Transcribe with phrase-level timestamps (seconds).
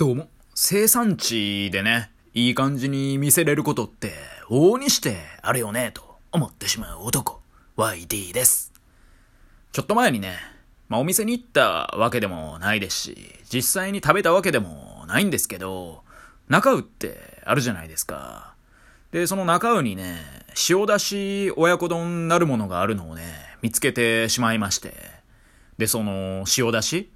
[0.00, 4.14] どうも、生産地でね、いい感じに見せれることって、
[4.48, 7.42] 往々にしてあるよね、と思ってしまう男、
[7.76, 8.72] YD です。
[9.72, 10.38] ちょっと前にね、
[10.88, 16.02] まあお店に行ったわけでもないですし、実際に食べたわけでもないんですけど、
[16.48, 18.54] 中尾ってあるじゃないですか。
[19.12, 20.16] で、その中尾にね、
[20.70, 23.24] 塩だし親子丼なるものがあるのをね、
[23.60, 24.94] 見つけてしまいまして。
[25.76, 27.10] で、その塩だし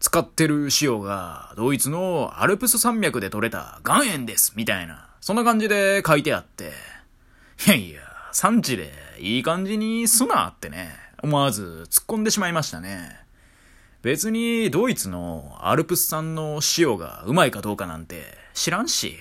[0.00, 6.72] 使ってる塩がドイツのアルプス山脈で採れた岩塩ですみたいな、そんな感じで書いてあって、
[7.66, 8.00] いやいや、
[8.32, 13.24] 産地でいい感じにすなってね、思わず突っ込んでしまいましたね。
[14.02, 19.16] 別にドイツのアルプス産の塩がうまいかどうかなんて知らんし。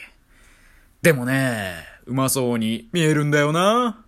[1.01, 4.03] でもね、うまそうに見えるんだよな。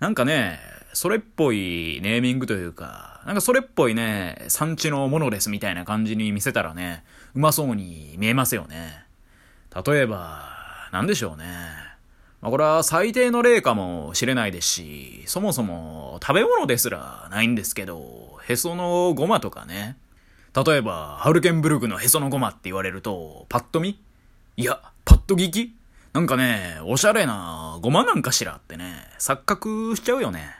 [0.00, 0.58] なんかね、
[0.92, 7.04] それっぽいネーミングというか、なんかそれっぽいね、産地のものですみたいな感じに見せたらね、
[7.34, 9.04] うまそうに見えますよね。
[9.86, 11.44] 例えば、なんでしょうね。
[12.40, 19.96] まあこれは最低の例かもしれないですし、そもそも食べ物ですらないんですけど、へそのごまとかね。
[20.54, 23.98] 例えば、ハルケンブルクのへそのごまって言われると、パッと見？
[24.56, 25.74] いや、パッと聞き？
[26.12, 30.56] なんかね、おしゃれなごまなんかしらってね、錯覚しちゃうよね。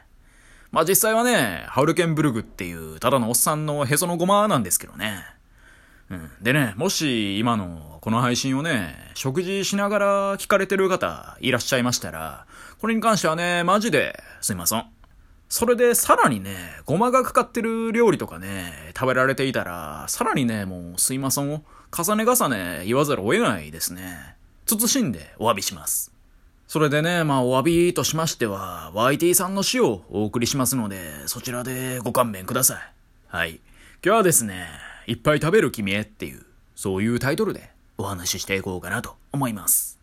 [0.72, 5.22] まあ実際はね、ハウルケンブルグっていうただのおっさんのへそのごまなんですけどね。
[6.10, 6.30] うん。
[6.40, 12.46] でね、もし今のこの配信をね、食事しながら聞かれてる方いらっしゃいましたら、
[12.80, 14.86] これに関してはね、マジですいません。
[15.50, 21.62] それでさらにね、ごまがかかってる料理とかね、食べられていたら、さらにね、もうすいませんを
[21.94, 24.36] 重ね重ね言わざるを得ないですね。
[24.64, 26.11] 慎んでお詫びします。
[26.72, 32.92] それでね、まあお詫びとしましては、YT さんの詩をお送りしますので、そちらでご勘弁ください。
[33.26, 33.60] はい。
[34.02, 34.68] 今日はですね、
[35.06, 39.98] いっぱい食べる君へっていう、そういうタイトルでお話ししていこうかなと思います。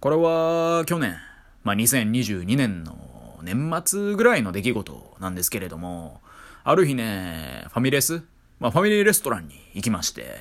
[0.00, 1.16] これは去年、
[1.64, 6.20] まあ2022年の年末ぐらいの出来事なんですけれども、
[6.64, 8.20] ある日ね、ファミレス、
[8.60, 10.36] まあファミリーレストランに行きまして、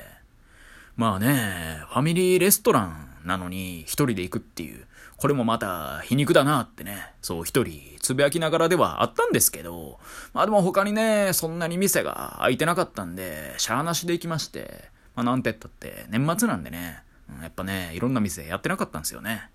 [0.97, 4.85] まあね、ファミリーレストランなのに一人で行くっていう、
[5.17, 9.99] これもまた皮肉だなってね、そう一人つぶやきながらではあったんですけど、
[10.33, 16.99] まあでも他にね、そんなに店が開いてなかったんで、シャーなしで行きまして、まあなんて言ったって年末なんでね、
[17.29, 19.49] うんやっぱね、いろんな店やってなかったんですよね。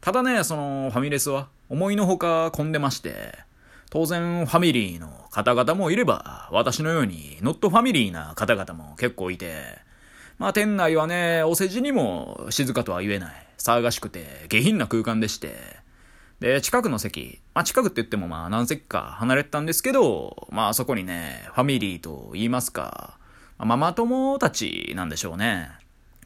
[0.00, 3.38] ただね、そのファミレスは思いのほか混んでまして、
[3.90, 9.78] 当然ファミリーの方々もいれば、私のようにノットファミリーな方々も結構いて、
[10.38, 15.54] まあ店内はね、お世辞にも静かとは言えない、騒がしくて下品な空間でして、
[16.40, 23.18] で、近くの席、まあ近くって言ってもまあ何席か離れてたんですけど、まあそこにね、ファミリーと言いますか、
[23.58, 25.70] まあママ友たちなんでしょうね。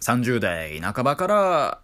[0.00, 1.34] 30代半ばから、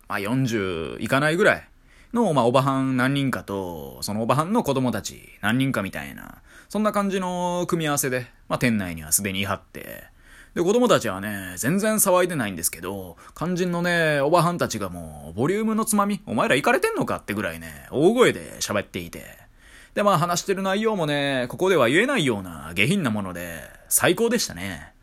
[0.08, 1.68] まあ、40いかないぐらい
[2.12, 10.04] の、まあ、おばはん何人かと、そのおばはんの子供たち何人かみたいな、そんな感じの組み合わせで、まあ、店内にはすでにいはって、
[10.54, 19.24] で、子供たちはね、全然騒いでないんですけど、肝心のね、おばはんたちがもう、ボリュームのつまみ、お前ら行かれてんのかってぐらいね、大声で喋っていて。
[19.94, 24.94] で、まあ話してる内容もね、ここでは言えないような下品なもので、最高でしたね。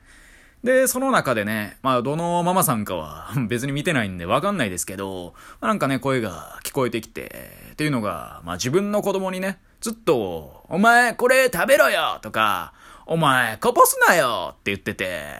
[0.64, 12.74] で、その中でね、まあ、どのママさんかは 別に見てないんでわかんないですけど、まあ、なんかね、声が聞こえてきて、っていうのが、まあ、自分の子供にね、ずっと、お前これ食べろよとか、
[13.06, 15.36] お前こぼすなよって言ってて、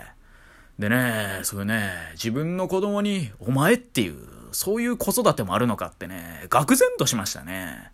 [0.80, 4.16] でね、そういうね、自分の子供に、お前っていう、
[4.52, 7.92] そういう子育てもあるのかってね、愕然としましたね。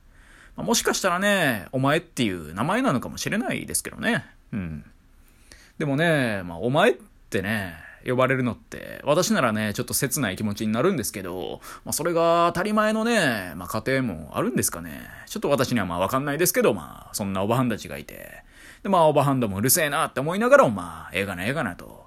[0.56, 4.26] まあもしかしたらね、お前っていう名前なのかもしれないですけどね。
[4.54, 4.86] うん。
[5.78, 6.96] でもね、まあ、お前っ
[7.30, 7.76] てね、
[8.06, 15.02] 呼ばれるのって、私ならね、ちょっと切ない気持ちになるんですけど、まあ、それが当たり前のね、まあ、家庭もあるんですかね。
[15.28, 18.44] ちょっと私にはまあわかんないですけど、まあ、そんなおばはんたちがいて、
[18.88, 22.06] で、まあ、おばはんどもうるせえなって思いながらも、まあ、ええがな、ええがなと。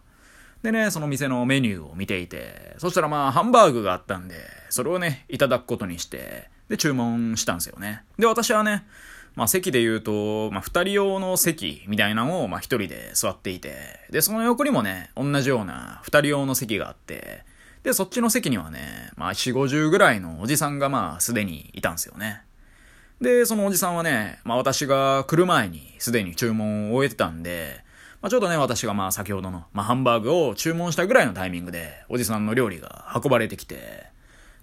[0.62, 4.36] でね、その店のメニューを見ていて、そしたらまあ、ハンバーグがあったんで、
[4.70, 8.02] それをね、いただくことにして、で、注文したんですよね。
[8.18, 8.86] で、私はね、
[9.34, 13.74] まあ席で言うと、まあ二人用の席みたいなのを、まあ一人で座っていて、
[14.10, 17.44] で、その横にもね、同じような二人用の席があって、
[17.82, 22.42] で、そっちの席にはね、まあ四五十ぐらいのおじさんがまあすでにいたんですよね。
[23.20, 27.84] で、そのおじさんはね、まあ私が来る前にすでに注文を終えてたんで、
[28.22, 34.06] まあちょうどね、私がまあ先ほどの、まあハンバーグを注文したぐらいのタイミングで、おじさんの料理が運ばれてきて、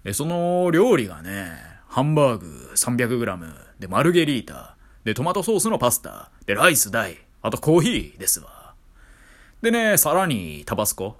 [0.02, 1.52] で、その料理がね、
[1.86, 8.74] ハンバーグ 300g、で、マルゲリータ、で、トマトソースのパスタ、で、ライス大、あとコーヒーですわ。
[9.62, 11.16] でね、さらにタバスコ。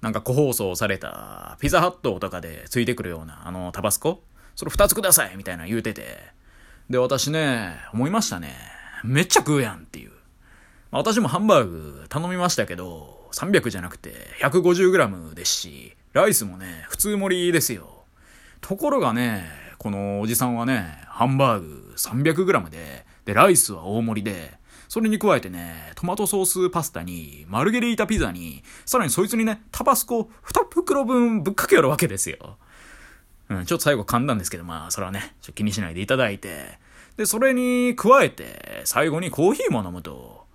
[0.00, 4.22] なんか個包装されたピザハットとかでついてくるようなあのタバスコ
[4.56, 6.39] それ2つくださいみたいな言うてて。
[6.90, 8.52] で、私ね、思いましたね。
[9.04, 10.10] めっちゃ食うやんっていう。
[10.90, 18.02] まあ、私もハンバーグ頼みましたけど、300じゃなくて 150g ですし、ライスもね、普通盛りですよ。
[18.60, 19.44] ところがね、
[19.78, 24.58] このおじさんはね、ハンバーグ 300g で、で、ライスは大盛りで、
[24.88, 32.58] それに加えてね、トマトソースパスタに、マルゲリータピザに、さらにそいつにね、タバスコ2袋分ぶっかけよるわけですよ。
[33.50, 36.78] うん、ちょっと最後噛んだんですけど、まあ、それはね、ちょっと気にしないでいただいて、
[37.16, 40.46] で、それに加えて、最後にコーヒーも飲むと、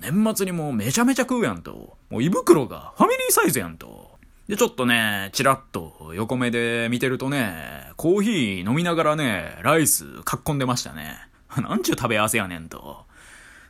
[0.00, 1.96] 年末にもうめちゃめちゃ食うやんと。
[2.08, 4.18] もう胃袋がファミリーサイズやんと。
[4.48, 11.18] で、ちょっとね、チラッと横目で見てるとね、コーヒー飲みながらね、ライスかっこんでましたね。
[11.56, 13.04] なんちゅう食べ合わせやねんと。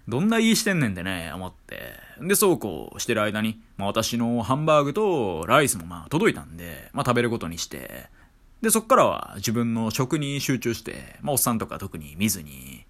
[0.07, 1.95] どんな言いしてんねんでね、思って。
[2.21, 8.07] で、そうこうしてる間に、まあ私のハンバーグとライスもまあ届いたんで、まあ食べることにして、
[8.61, 12.87] で、そっからは自分の食に集中して、まあおっさんとか特に見ずに、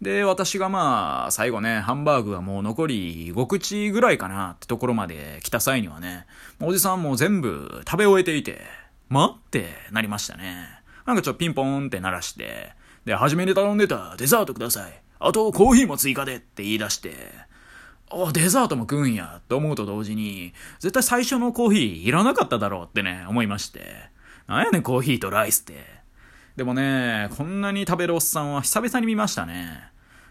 [0.00, 6.26] で、私がまあ、最後ね、ハンバーグがもう残り5口ぐらいかなってところまで来た際にはね、
[6.60, 8.60] おじさんも全部食べ終えていて、
[9.08, 10.68] まってなりましたね。
[11.04, 12.72] なんかちょっとピンポーンって鳴らして、
[13.06, 15.02] で、初めに頼んでたデザートください。
[15.18, 17.14] あとコーヒーも追加でって言い出して、
[18.10, 24.10] あ、デザートも食うんやと思うと同時に、絶対最初のコーヒーいらなかっただろうってね、思いまして。
[24.48, 25.74] なんやねんコーヒーとライスって。
[26.56, 29.90] でもね、こんなに食べるおっさんは久々に見ましたね。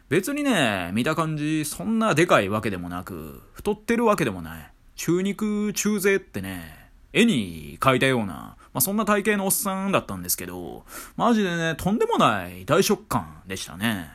[0.10, 4.72] 別にね、見た感じ、そんなでかいわけでもなく、太ってるわけでもない。
[4.96, 10.84] 中肉中背ってね、絵に描いたような、まあ、そんな体型のおっさんだったんですけど、
[11.16, 14.10] マジでね、とんでもない大食感でしたね。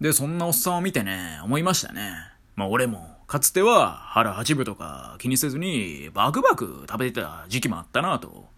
[0.00, 2.12] で、そんなおっさんを見てね、思いましたね。
[2.56, 8.48] まあ俺も、かつては腹八分とか気にせずにバクバク食べてた時期もあったなと。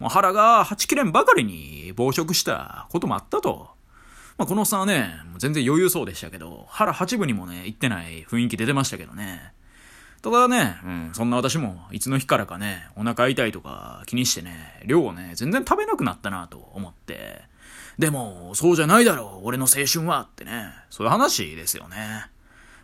[0.00, 3.68] もう腹がはち切れんばかりに暴食したこともあったと。
[4.38, 9.52] まあ、このおっさんはね、全然余裕そうでしたけど、腹八分にもね、行ってない雰囲気出てましたけどね。
[10.22, 17.42] ただね、うん、そんな私も、いつの日からかね、お腹痛いとか気にしてね、量をね、全然食べなくなったなと思って。
[17.98, 22.30] でも、そうじゃないだろう、俺の青春はってね、そういう話ですよね。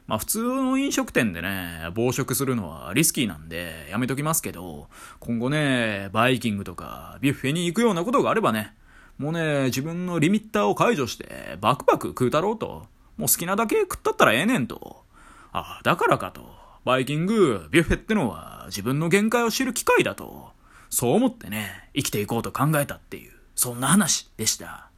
[0.06, 4.88] まあ普通の飲食店でね、暴食するのはリスキーなんでやめときますけど、
[5.20, 8.74] 今後ね、バイキングとかビュッフェに行くようなことがあればね、
[9.18, 12.86] もうね、自分のリミッターを解除してバクバク食うたろうと。
[13.16, 15.02] もう好きなだけ食ったったらええねんと。
[15.50, 16.54] ああ、だからかと。
[16.84, 20.50] バイキング、ビュッフェってのは自分の限界を知る機会だと。
[20.90, 24.90] そう思ってね、生きていこうと考えたっていう、そんな話でした。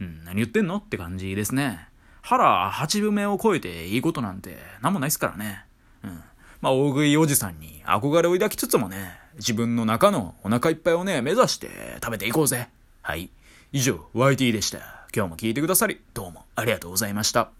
[0.00, 0.76] うん、何言ってんの？
[0.78, 1.88] って感じですね。
[2.22, 5.64] 腹八分目を超えていいことなんて何もないっすからね。
[6.04, 6.22] うん。
[6.60, 11.68] まあ、大食いおじさんに憧れを抱きつつもね、自分の中のお腹いっぱいをね、目指して
[12.02, 12.68] 食べていこうぜ。
[13.02, 13.30] はい。
[13.72, 14.78] 以上、YT でした。
[15.14, 17.57] 今日も聞いてくださり、どうもありがとうございました。